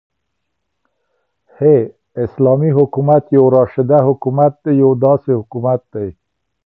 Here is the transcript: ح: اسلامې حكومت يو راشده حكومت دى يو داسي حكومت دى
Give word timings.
ح: 1.55 1.57
اسلامې 2.23 2.69
حكومت 2.77 3.23
يو 3.35 3.43
راشده 3.57 3.97
حكومت 4.07 4.53
دى 4.63 4.71
يو 4.81 4.89
داسي 5.03 5.33
حكومت 5.41 5.81
دى 5.93 6.07